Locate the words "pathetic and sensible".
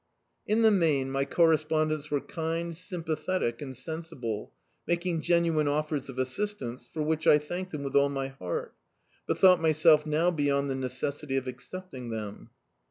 3.03-4.51